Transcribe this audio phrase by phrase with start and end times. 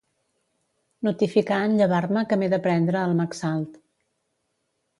[1.07, 3.81] Notificar en llevar-me que m'he de prendre el Maxalt.